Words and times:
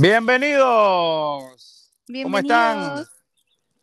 Bienvenidos. 0.00 1.90
¿Cómo 2.22 2.38
están? 2.38 3.04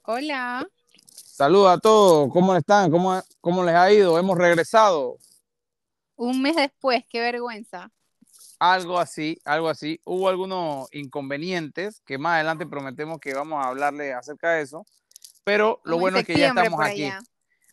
Hola. 0.01 0.67
Saludos 1.13 1.77
a 1.77 1.77
todos. 1.77 2.33
¿Cómo 2.33 2.55
están? 2.55 2.89
¿Cómo, 2.89 3.21
¿Cómo 3.39 3.63
les 3.63 3.75
ha 3.75 3.93
ido? 3.93 4.17
Hemos 4.17 4.35
regresado. 4.35 5.19
Un 6.15 6.41
mes 6.41 6.55
después, 6.55 7.03
qué 7.07 7.19
vergüenza. 7.19 7.91
Algo 8.57 8.97
así, 8.97 9.39
algo 9.45 9.69
así. 9.69 10.01
Hubo 10.05 10.27
algunos 10.27 10.87
inconvenientes 10.91 12.01
que 12.03 12.17
más 12.17 12.33
adelante 12.33 12.65
prometemos 12.65 13.19
que 13.19 13.35
vamos 13.35 13.63
a 13.63 13.69
hablarle 13.69 14.11
acerca 14.11 14.53
de 14.53 14.63
eso. 14.63 14.87
Pero 15.43 15.81
lo 15.83 15.99
bueno 15.99 16.17
es 16.17 16.25
que 16.25 16.35
ya 16.35 16.47
estamos 16.47 16.79
aquí. 16.83 17.11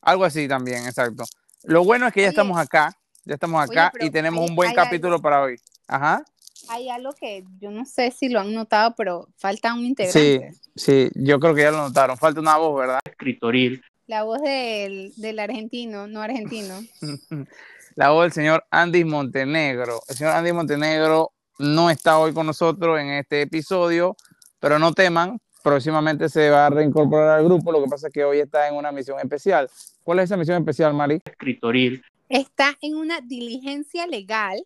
Algo 0.02 0.22
así 0.22 0.46
también, 0.46 0.84
exacto. 0.84 1.24
Lo 1.62 1.82
bueno 1.82 2.06
es 2.08 2.12
que 2.12 2.20
ya 2.20 2.28
estamos 2.28 2.58
acá, 2.58 2.94
ya 3.24 3.36
estamos 3.36 3.64
acá 3.64 3.90
y 4.00 4.10
tenemos 4.10 4.46
un 4.46 4.54
buen 4.54 4.74
capítulo 4.74 5.18
para 5.22 5.40
hoy. 5.40 5.58
Ajá. 5.88 6.22
Hay 6.68 6.88
algo 6.88 7.12
que 7.12 7.44
yo 7.60 7.70
no 7.70 7.84
sé 7.84 8.10
si 8.10 8.28
lo 8.28 8.40
han 8.40 8.54
notado, 8.54 8.94
pero 8.96 9.28
falta 9.36 9.74
un 9.74 9.84
integrante. 9.84 10.52
Sí, 10.74 10.74
sí, 10.74 11.10
yo 11.14 11.40
creo 11.40 11.54
que 11.54 11.62
ya 11.62 11.70
lo 11.70 11.78
notaron. 11.78 12.16
Falta 12.16 12.40
una 12.40 12.56
voz, 12.56 12.78
¿verdad? 12.78 13.00
Escritoril. 13.04 13.82
La 14.06 14.22
voz 14.22 14.40
del, 14.42 15.12
del 15.16 15.38
argentino, 15.38 16.06
no 16.06 16.20
argentino. 16.20 16.74
la 17.94 18.10
voz 18.10 18.24
del 18.24 18.32
señor 18.32 18.64
Andy 18.70 19.04
Montenegro. 19.04 20.00
El 20.08 20.16
señor 20.16 20.34
Andy 20.34 20.52
Montenegro 20.52 21.32
no 21.58 21.90
está 21.90 22.18
hoy 22.18 22.32
con 22.32 22.46
nosotros 22.46 23.00
en 23.00 23.10
este 23.10 23.42
episodio, 23.42 24.16
pero 24.58 24.78
no 24.78 24.92
teman, 24.92 25.38
próximamente 25.62 26.28
se 26.28 26.50
va 26.50 26.66
a 26.66 26.70
reincorporar 26.70 27.38
al 27.38 27.44
grupo. 27.44 27.72
Lo 27.72 27.82
que 27.82 27.88
pasa 27.88 28.08
es 28.08 28.12
que 28.12 28.24
hoy 28.24 28.38
está 28.38 28.68
en 28.68 28.74
una 28.74 28.92
misión 28.92 29.18
especial. 29.18 29.68
¿Cuál 30.02 30.18
es 30.18 30.24
esa 30.24 30.36
misión 30.36 30.58
especial, 30.58 30.92
Mari? 30.92 31.20
Escritoril. 31.24 32.02
Está 32.28 32.76
en 32.80 32.96
una 32.96 33.20
diligencia 33.20 34.06
legal 34.06 34.64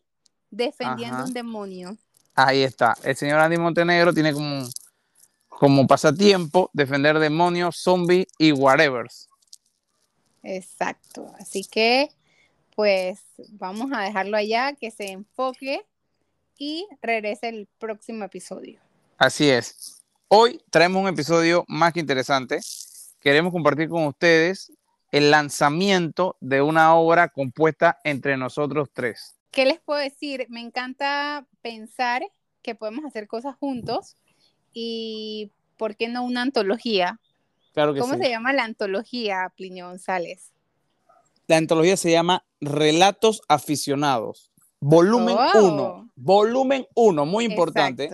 defendiendo 0.50 1.24
un 1.24 1.32
demonio. 1.32 1.96
Ahí 2.34 2.62
está. 2.62 2.96
El 3.02 3.16
señor 3.16 3.40
Andy 3.40 3.58
Montenegro 3.58 4.12
tiene 4.12 4.32
como, 4.32 4.68
como 5.48 5.86
pasatiempo 5.86 6.70
defender 6.72 7.18
demonios, 7.18 7.76
zombies 7.76 8.26
y 8.38 8.52
whatever. 8.52 9.06
Exacto. 10.42 11.32
Así 11.38 11.64
que 11.64 12.10
pues 12.78 13.18
vamos 13.48 13.90
a 13.92 14.02
dejarlo 14.02 14.36
allá, 14.36 14.72
que 14.72 14.92
se 14.92 15.10
enfoque 15.10 15.84
y 16.56 16.86
regrese 17.02 17.48
el 17.48 17.68
próximo 17.80 18.24
episodio. 18.24 18.78
Así 19.16 19.50
es. 19.50 20.00
Hoy 20.28 20.62
traemos 20.70 21.02
un 21.02 21.08
episodio 21.08 21.64
más 21.66 21.92
que 21.92 21.98
interesante. 21.98 22.60
Queremos 23.18 23.52
compartir 23.52 23.88
con 23.88 24.06
ustedes 24.06 24.70
el 25.10 25.32
lanzamiento 25.32 26.36
de 26.40 26.62
una 26.62 26.94
obra 26.94 27.28
compuesta 27.30 27.98
entre 28.04 28.36
nosotros 28.36 28.90
tres. 28.92 29.37
¿Qué 29.50 29.64
les 29.64 29.80
puedo 29.80 30.00
decir? 30.00 30.46
Me 30.48 30.60
encanta 30.60 31.46
pensar 31.62 32.22
que 32.62 32.74
podemos 32.74 33.04
hacer 33.04 33.26
cosas 33.26 33.56
juntos 33.56 34.16
y, 34.72 35.50
¿por 35.76 35.96
qué 35.96 36.08
no 36.08 36.24
una 36.24 36.42
antología? 36.42 37.20
Claro 37.72 37.94
que 37.94 38.00
¿Cómo 38.00 38.16
se 38.16 38.28
llama 38.28 38.52
la 38.52 38.64
antología, 38.64 39.52
Plinio 39.56 39.88
González? 39.88 40.52
La 41.46 41.56
antología 41.56 41.96
se 41.96 42.10
llama 42.10 42.44
Relatos 42.60 43.40
Aficionados. 43.48 44.50
Volumen 44.80 45.36
1. 45.54 46.10
Volumen 46.14 46.86
1, 46.94 47.26
muy 47.26 47.44
importante. 47.46 48.10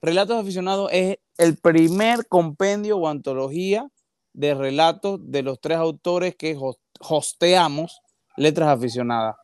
Relatos 0.00 0.40
Aficionados 0.40 0.90
es 0.92 1.18
el 1.38 1.56
primer 1.56 2.26
compendio 2.26 2.98
o 2.98 3.08
antología 3.08 3.88
de 4.32 4.54
relatos 4.54 5.20
de 5.30 5.42
los 5.42 5.60
tres 5.60 5.78
autores 5.78 6.34
que 6.34 6.58
hosteamos 7.00 8.02
Letras 8.36 8.68
Aficionadas. 8.68 9.36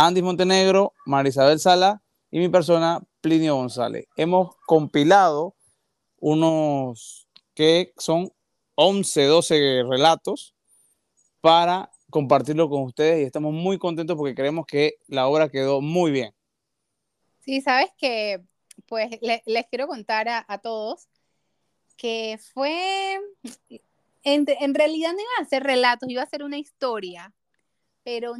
Andy 0.00 0.22
Montenegro, 0.22 0.94
Marisabel 1.06 1.58
Sala 1.58 2.00
y 2.30 2.38
mi 2.38 2.48
persona, 2.48 3.00
Plinio 3.20 3.56
González. 3.56 4.06
Hemos 4.14 4.54
compilado 4.64 5.56
unos 6.20 7.28
que 7.52 7.92
son 7.98 8.30
11, 8.76 9.24
12 9.24 9.82
relatos 9.90 10.54
para 11.40 11.90
compartirlo 12.10 12.70
con 12.70 12.82
ustedes 12.82 13.22
y 13.22 13.24
estamos 13.24 13.52
muy 13.52 13.76
contentos 13.76 14.16
porque 14.16 14.36
creemos 14.36 14.66
que 14.66 14.98
la 15.08 15.26
obra 15.26 15.48
quedó 15.48 15.80
muy 15.80 16.12
bien. 16.12 16.32
Sí, 17.40 17.60
sabes 17.60 17.90
que, 17.98 18.40
pues 18.86 19.18
les 19.20 19.66
quiero 19.66 19.88
contar 19.88 20.28
a, 20.28 20.58
todos 20.58 21.08
que 21.96 22.38
fue, 22.54 23.18
en, 24.22 24.74
realidad 24.76 25.10
no 25.10 25.18
iba 25.18 25.42
a 25.44 25.44
ser 25.44 25.64
relatos, 25.64 26.08
iba 26.08 26.22
a 26.22 26.30
ser 26.30 26.44
una 26.44 26.58
historia, 26.58 27.34
pero 28.04 28.36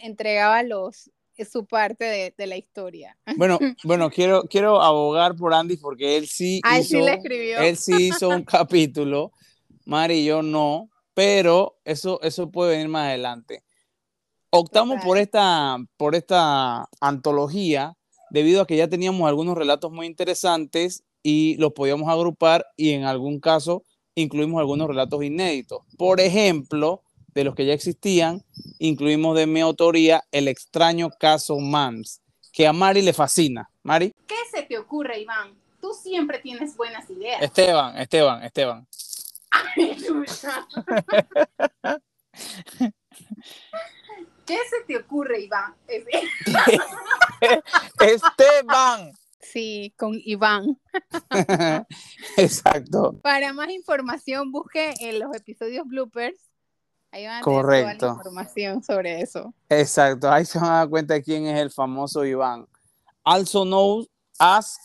entregaba 0.00 0.62
los, 0.62 1.10
su 1.50 1.66
parte 1.66 2.04
de, 2.04 2.34
de, 2.36 2.46
la 2.46 2.56
historia. 2.56 3.16
Bueno, 3.36 3.58
bueno, 3.84 4.10
quiero, 4.10 4.44
quiero 4.44 4.80
abogar 4.80 5.34
por 5.36 5.54
Andy 5.54 5.76
porque 5.76 6.16
él 6.16 6.28
sí, 6.28 6.60
hizo, 6.78 6.98
él 7.06 7.76
sí 7.76 8.08
hizo 8.08 8.28
un 8.28 8.44
capítulo, 8.44 9.32
Mari 9.84 10.20
y 10.20 10.24
yo 10.26 10.42
no, 10.42 10.90
pero 11.12 11.78
eso, 11.84 12.20
eso 12.22 12.50
puede 12.50 12.72
venir 12.72 12.88
más 12.88 13.08
adelante. 13.08 13.64
Optamos 14.50 15.02
por 15.04 15.18
esta, 15.18 15.78
por 15.96 16.14
esta 16.14 16.88
antología 17.00 17.96
debido 18.30 18.62
a 18.62 18.66
que 18.66 18.76
ya 18.76 18.88
teníamos 18.88 19.28
algunos 19.28 19.58
relatos 19.58 19.90
muy 19.90 20.06
interesantes 20.06 21.02
y 21.22 21.56
los 21.56 21.72
podíamos 21.72 22.08
agrupar 22.08 22.64
y 22.76 22.90
en 22.90 23.04
algún 23.04 23.40
caso 23.40 23.82
incluimos 24.14 24.60
algunos 24.60 24.86
relatos 24.86 25.24
inéditos. 25.24 25.82
Por 25.98 26.20
ejemplo, 26.20 27.03
de 27.34 27.44
los 27.44 27.54
que 27.54 27.66
ya 27.66 27.72
existían, 27.72 28.42
incluimos 28.78 29.36
de 29.36 29.46
mi 29.46 29.60
autoría 29.60 30.24
El 30.30 30.48
extraño 30.48 31.10
caso 31.10 31.58
Mans, 31.58 32.20
que 32.52 32.66
a 32.66 32.72
Mari 32.72 33.02
le 33.02 33.12
fascina. 33.12 33.68
Mari. 33.82 34.14
¿Qué 34.26 34.36
se 34.52 34.62
te 34.62 34.78
ocurre, 34.78 35.20
Iván? 35.20 35.54
Tú 35.80 35.92
siempre 35.92 36.38
tienes 36.38 36.76
buenas 36.76 37.08
ideas. 37.10 37.42
Esteban, 37.42 37.98
Esteban, 37.98 38.42
Esteban. 38.42 38.86
¿Qué 44.46 44.58
se 44.70 44.84
te 44.86 44.96
ocurre, 44.96 45.40
Iván? 45.40 45.74
Esteban. 48.00 49.12
Sí, 49.40 49.92
con 49.96 50.18
Iván. 50.24 50.80
Exacto. 52.36 53.18
Para 53.22 53.52
más 53.52 53.70
información, 53.70 54.50
busque 54.50 54.94
en 55.00 55.18
los 55.18 55.34
episodios 55.36 55.86
bloopers. 55.86 56.53
Ahí 57.14 57.26
van 57.26 57.36
a 57.36 57.42
Correcto. 57.42 57.98
toda 57.98 58.12
la 58.12 58.18
información 58.18 58.82
sobre 58.82 59.20
eso. 59.20 59.54
Exacto. 59.68 60.28
Ahí 60.28 60.44
se 60.44 60.58
van 60.58 60.68
a 60.68 60.76
dar 60.78 60.88
cuenta 60.88 61.14
de 61.14 61.22
quién 61.22 61.46
es 61.46 61.60
el 61.60 61.70
famoso 61.70 62.24
Iván. 62.24 62.66
Also 63.22 63.64
known 63.64 64.04
as 64.36 64.76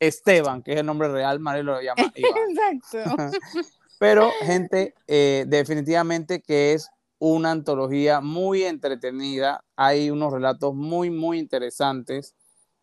Esteban, 0.00 0.64
que 0.64 0.72
es 0.72 0.80
el 0.80 0.86
nombre 0.86 1.06
real, 1.06 1.38
Mario 1.38 1.62
lo 1.62 1.80
llama 1.80 2.02
Iván. 2.16 2.80
Exacto. 2.82 3.16
Pero, 4.00 4.28
gente, 4.42 4.94
eh, 5.06 5.44
definitivamente 5.46 6.42
que 6.42 6.72
es 6.72 6.90
una 7.20 7.52
antología 7.52 8.20
muy 8.20 8.64
entretenida. 8.64 9.64
Hay 9.76 10.10
unos 10.10 10.32
relatos 10.32 10.74
muy, 10.74 11.10
muy 11.10 11.38
interesantes. 11.38 12.34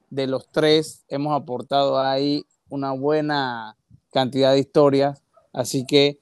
De 0.09 0.27
los 0.27 0.49
tres 0.49 1.03
hemos 1.09 1.35
aportado 1.35 1.99
ahí 1.99 2.45
una 2.69 2.93
buena 2.93 3.75
cantidad 4.13 4.53
de 4.53 4.59
historias. 4.59 5.21
Así 5.51 5.85
que 5.85 6.19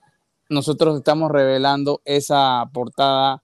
nosotros 0.52 0.98
estamos 0.98 1.32
revelando 1.32 2.02
esa 2.06 2.70
portada 2.74 3.42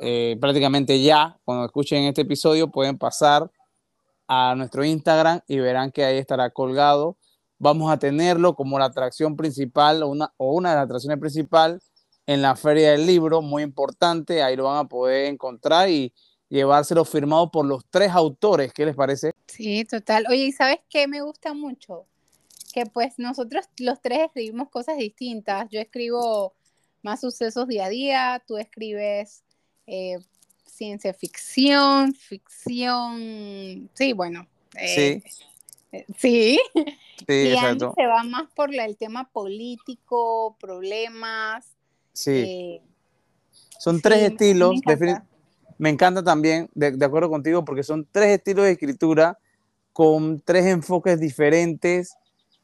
eh, 0.00 0.36
prácticamente 0.40 1.00
ya. 1.00 1.38
Cuando 1.44 1.64
escuchen 1.64 2.04
este 2.04 2.22
episodio 2.22 2.68
pueden 2.70 2.98
pasar 2.98 3.50
a 4.26 4.54
nuestro 4.56 4.84
Instagram 4.84 5.40
y 5.46 5.58
verán 5.58 5.92
que 5.92 6.04
ahí 6.04 6.18
estará 6.18 6.50
colgado 6.50 7.16
vamos 7.60 7.92
a 7.92 7.98
tenerlo 7.98 8.56
como 8.56 8.78
la 8.78 8.86
atracción 8.86 9.36
principal 9.36 10.02
o 10.02 10.08
una, 10.08 10.32
o 10.38 10.54
una 10.54 10.70
de 10.70 10.76
las 10.76 10.84
atracciones 10.86 11.20
principales 11.20 11.82
en 12.26 12.42
la 12.42 12.56
Feria 12.56 12.92
del 12.92 13.06
Libro, 13.06 13.42
muy 13.42 13.62
importante, 13.62 14.42
ahí 14.42 14.56
lo 14.56 14.64
van 14.64 14.78
a 14.78 14.88
poder 14.88 15.26
encontrar 15.26 15.88
y 15.88 16.12
llevárselo 16.48 17.04
firmado 17.04 17.50
por 17.50 17.66
los 17.66 17.84
tres 17.90 18.10
autores, 18.10 18.72
¿qué 18.72 18.86
les 18.86 18.96
parece? 18.96 19.32
Sí, 19.46 19.84
total. 19.84 20.24
Oye, 20.28 20.46
¿y 20.46 20.52
sabes 20.52 20.78
qué 20.88 21.06
me 21.06 21.20
gusta 21.20 21.54
mucho? 21.54 22.06
Que 22.72 22.86
pues 22.86 23.18
nosotros 23.18 23.66
los 23.78 24.00
tres 24.00 24.26
escribimos 24.26 24.70
cosas 24.70 24.96
distintas. 24.96 25.68
Yo 25.70 25.80
escribo 25.80 26.54
más 27.02 27.20
sucesos 27.20 27.66
día 27.68 27.86
a 27.86 27.88
día, 27.88 28.42
tú 28.46 28.58
escribes 28.58 29.42
eh, 29.86 30.18
ciencia 30.64 31.12
ficción, 31.14 32.14
ficción, 32.14 33.90
sí, 33.94 34.12
bueno. 34.12 34.46
Eh, 34.76 35.22
sí 35.22 35.32
Sí. 36.18 36.58
y 37.28 37.48
exacto. 37.48 37.94
se 37.96 38.06
va 38.06 38.22
más 38.22 38.48
por 38.54 38.74
el 38.74 38.96
tema 38.96 39.28
político, 39.30 40.56
problemas. 40.60 41.66
Sí. 42.12 42.30
Eh, 42.30 42.82
son 43.78 44.00
tres 44.00 44.22
estilos. 44.22 44.74
Me 45.78 45.88
encanta, 45.88 46.22
también, 46.22 46.68
de, 46.74 47.04
acuerdo 47.04 47.30
contigo, 47.30 47.64
porque 47.64 47.82
son 47.82 48.06
tres 48.10 48.28
estilos 48.36 48.66
de 48.66 48.72
escritura 48.72 49.38
con 49.92 50.40
tres 50.40 50.66
enfoques 50.66 51.18
diferentes, 51.18 52.16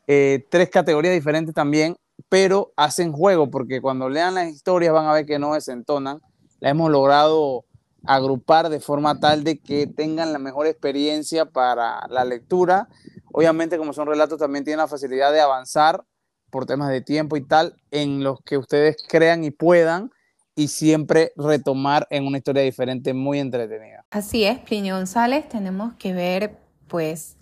eh, 0.06 0.44
tres 0.50 0.70
categorías 0.70 1.14
diferentes 1.14 1.54
también, 1.54 1.96
pero 2.28 2.72
hacen 2.76 3.12
juego, 3.12 3.50
porque 3.50 3.80
cuando 3.80 4.08
lean 4.08 4.34
las 4.34 4.48
historias 4.48 4.92
van 4.92 5.06
a 5.06 5.12
ver 5.12 5.26
que 5.26 5.38
no 5.38 5.54
desentonan. 5.54 6.20
La 6.60 6.70
hemos 6.70 6.90
logrado 6.90 7.64
agrupar 8.04 8.68
de 8.68 8.80
forma 8.80 9.20
tal 9.20 9.44
de 9.44 9.58
que 9.58 9.86
tengan 9.86 10.32
la 10.32 10.38
mejor 10.38 10.66
experiencia 10.66 11.44
para 11.44 12.06
la 12.08 12.24
lectura 12.24 12.88
obviamente 13.36 13.76
como 13.76 13.92
son 13.92 14.08
relatos 14.08 14.38
también 14.38 14.64
tienen 14.64 14.78
la 14.78 14.88
facilidad 14.88 15.30
de 15.30 15.42
avanzar 15.42 16.02
por 16.48 16.64
temas 16.64 16.88
de 16.88 17.02
tiempo 17.02 17.36
y 17.36 17.42
tal, 17.42 17.76
en 17.90 18.24
los 18.24 18.40
que 18.40 18.56
ustedes 18.56 18.96
crean 19.06 19.44
y 19.44 19.50
puedan 19.50 20.10
y 20.54 20.68
siempre 20.68 21.32
retomar 21.36 22.06
en 22.08 22.26
una 22.26 22.38
historia 22.38 22.62
diferente 22.62 23.12
muy 23.12 23.38
entretenida. 23.38 24.06
Así 24.10 24.44
es, 24.44 24.58
Plinio 24.60 24.96
González, 24.96 25.46
tenemos 25.50 25.92
que 25.98 26.14
ver 26.14 26.56
pues 26.88 27.36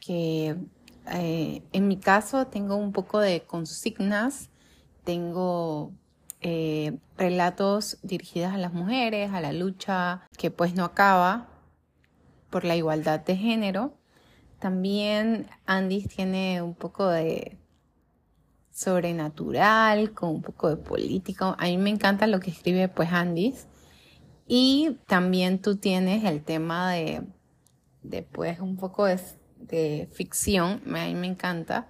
que 0.00 0.56
eh, 1.12 1.62
en 1.72 1.88
mi 1.88 1.98
caso 1.98 2.46
tengo 2.46 2.76
un 2.76 2.92
poco 2.92 3.20
de 3.20 3.42
consignas, 3.42 4.50
tengo 5.04 5.92
eh, 6.40 6.98
relatos 7.16 7.98
dirigidos 8.02 8.52
a 8.52 8.58
las 8.58 8.72
mujeres, 8.72 9.32
a 9.32 9.40
la 9.40 9.52
lucha 9.52 10.22
que 10.36 10.50
pues 10.50 10.74
no 10.74 10.84
acaba 10.84 11.48
por 12.50 12.64
la 12.64 12.76
igualdad 12.76 13.20
de 13.20 13.36
género. 13.36 13.94
También 14.58 15.46
Andy 15.66 16.06
tiene 16.06 16.62
un 16.62 16.74
poco 16.74 17.08
de 17.08 17.58
sobrenatural, 18.70 20.12
con 20.12 20.30
un 20.30 20.42
poco 20.42 20.68
de 20.68 20.76
político. 20.76 21.54
A 21.58 21.64
mí 21.64 21.76
me 21.78 21.90
encanta 21.90 22.26
lo 22.26 22.40
que 22.40 22.50
escribe 22.50 22.88
pues 22.88 23.12
Andy. 23.12 23.54
Y 24.46 24.98
también 25.06 25.60
tú 25.60 25.76
tienes 25.76 26.24
el 26.24 26.42
tema 26.42 26.92
de, 26.92 27.22
de 28.02 28.22
pues 28.22 28.60
un 28.60 28.76
poco 28.76 29.06
de 29.06 29.18
de 29.66 30.08
ficción, 30.12 30.82
a 30.86 30.90
me 31.14 31.26
encanta. 31.26 31.88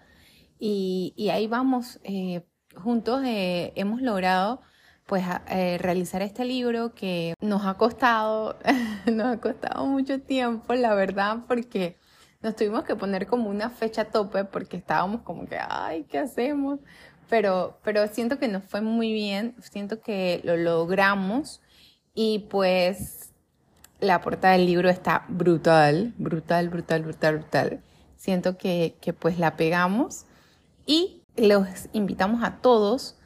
Y, 0.58 1.28
ahí 1.32 1.46
vamos, 1.46 2.00
eh, 2.04 2.42
juntos 2.76 3.22
eh, 3.24 3.72
hemos 3.76 4.00
logrado 4.02 4.62
pues 5.06 5.22
eh, 5.50 5.76
realizar 5.78 6.22
este 6.22 6.44
libro 6.44 6.94
que 6.94 7.34
nos 7.40 7.66
ha 7.66 7.74
costado, 7.74 8.58
nos 9.12 9.26
ha 9.36 9.40
costado 9.40 9.86
mucho 9.86 10.20
tiempo, 10.22 10.74
la 10.74 10.94
verdad, 10.94 11.40
porque 11.46 11.98
nos 12.42 12.56
tuvimos 12.56 12.84
que 12.84 12.96
poner 12.96 13.26
como 13.26 13.50
una 13.50 13.70
fecha 13.70 14.06
tope 14.06 14.44
porque 14.44 14.76
estábamos 14.78 15.22
como 15.22 15.46
que, 15.46 15.58
ay, 15.60 16.04
¿qué 16.04 16.18
hacemos? 16.18 16.80
Pero, 17.28 17.78
pero 17.82 18.06
siento 18.08 18.38
que 18.38 18.48
nos 18.48 18.64
fue 18.64 18.80
muy 18.80 19.12
bien, 19.12 19.54
siento 19.60 20.00
que 20.00 20.40
lo 20.44 20.56
logramos 20.56 21.60
y 22.14 22.40
pues 22.50 23.23
la 24.04 24.20
portada 24.20 24.54
del 24.54 24.66
libro 24.66 24.88
está 24.88 25.24
brutal, 25.28 26.14
brutal, 26.18 26.68
brutal, 26.68 27.02
brutal, 27.02 27.38
brutal. 27.38 27.82
Siento 28.16 28.56
que, 28.56 28.96
pues 29.18 29.38
la 29.38 29.56
pegamos 29.56 30.26
y 30.86 31.22
los 31.36 31.66
invitamos 31.92 32.42
a 32.44 32.58
todos 32.58 33.18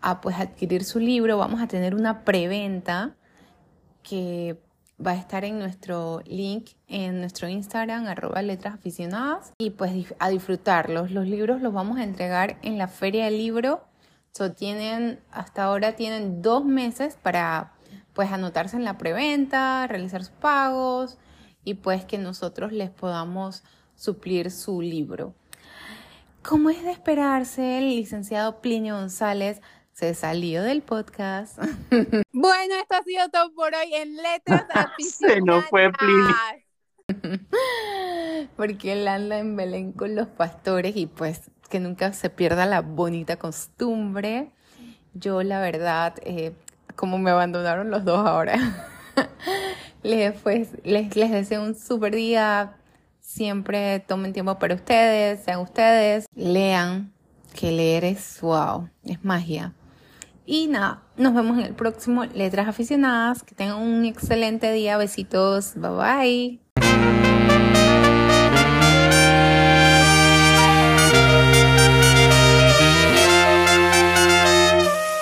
a 0.00 0.20
pues 0.20 0.36
adquirir 0.36 0.84
su 0.84 0.98
libro. 0.98 1.38
Vamos 1.38 1.60
a 1.62 1.68
tener 1.68 1.94
una 1.94 2.24
preventa 2.24 3.14
que 4.02 4.60
va 5.04 5.12
a 5.12 5.16
estar 5.16 5.44
en 5.44 5.58
nuestro 5.58 6.22
link 6.26 6.70
en 6.88 7.20
nuestro 7.20 7.48
Instagram, 7.48 8.06
arroba 8.06 8.40
letras 8.42 8.74
aficionadas, 8.74 9.52
y 9.58 9.70
pues 9.70 10.14
a 10.18 10.28
disfrutarlos. 10.28 11.10
Los 11.10 11.26
libros 11.26 11.60
los 11.60 11.72
vamos 11.72 11.98
a 11.98 12.04
entregar 12.04 12.58
en 12.62 12.78
la 12.78 12.88
feria 12.88 13.26
del 13.26 13.38
libro. 13.38 13.84
Tienen, 14.56 15.18
hasta 15.30 15.64
ahora 15.64 15.96
tienen 15.96 16.42
dos 16.42 16.62
meses 16.62 17.16
para 17.22 17.72
pues 18.16 18.32
anotarse 18.32 18.78
en 18.78 18.84
la 18.84 18.96
preventa, 18.96 19.86
realizar 19.86 20.24
sus 20.24 20.32
pagos 20.34 21.18
y 21.64 21.74
pues 21.74 22.06
que 22.06 22.16
nosotros 22.16 22.72
les 22.72 22.88
podamos 22.88 23.62
suplir 23.94 24.50
su 24.50 24.80
libro. 24.80 25.34
Como 26.42 26.70
es 26.70 26.82
de 26.82 26.92
esperarse, 26.92 27.76
el 27.78 27.90
licenciado 27.90 28.62
Plinio 28.62 28.96
González 28.96 29.60
se 29.92 30.14
salió 30.14 30.62
del 30.62 30.80
podcast. 30.80 31.58
bueno, 32.32 32.74
esto 32.80 32.96
ha 32.96 33.02
sido 33.02 33.28
todo 33.28 33.52
por 33.52 33.74
hoy 33.74 33.94
en 33.94 34.16
Letras 34.16 34.64
se 34.98 35.42
nos 35.42 35.66
fue 35.66 35.90
Plinio. 35.92 36.34
Porque 38.56 38.94
él 38.94 39.06
anda 39.08 39.38
en 39.38 39.56
Belén 39.56 39.92
con 39.92 40.14
los 40.14 40.28
pastores 40.28 40.96
y 40.96 41.04
pues 41.04 41.50
que 41.68 41.80
nunca 41.80 42.14
se 42.14 42.30
pierda 42.30 42.64
la 42.64 42.80
bonita 42.80 43.36
costumbre. 43.36 44.52
Yo 45.12 45.42
la 45.42 45.60
verdad 45.60 46.14
eh, 46.22 46.54
como 46.96 47.18
me 47.18 47.30
abandonaron 47.30 47.90
los 47.90 48.04
dos 48.04 48.26
ahora. 48.26 48.58
les, 50.02 50.34
pues, 50.40 50.70
les, 50.84 51.14
les 51.14 51.30
deseo 51.30 51.62
un 51.62 51.74
super 51.74 52.14
día. 52.14 52.76
Siempre 53.20 54.00
tomen 54.00 54.32
tiempo 54.32 54.58
para 54.58 54.74
ustedes, 54.74 55.44
sean 55.44 55.60
ustedes, 55.60 56.26
lean, 56.34 57.12
que 57.54 57.72
leer 57.72 58.04
es 58.04 58.40
wow, 58.40 58.88
es 59.04 59.24
magia. 59.24 59.74
Y 60.46 60.68
nada, 60.68 61.02
nos 61.16 61.34
vemos 61.34 61.58
en 61.58 61.64
el 61.64 61.74
próximo 61.74 62.24
Letras 62.24 62.68
Aficionadas. 62.68 63.42
Que 63.42 63.56
tengan 63.56 63.78
un 63.78 64.04
excelente 64.04 64.72
día. 64.72 64.96
Besitos. 64.96 65.74
Bye 65.74 65.90
bye. 65.90 66.65